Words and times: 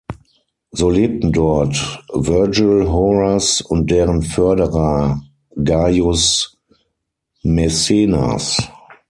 So 0.73 0.87
lebten 0.89 1.31
dort 1.31 1.75
Vergil, 2.11 2.87
Horaz 2.89 3.61
und 3.61 3.91
deren 3.91 4.23
Förderer 4.23 5.21
Gaius 5.63 6.57
Maecenas. 7.43 8.57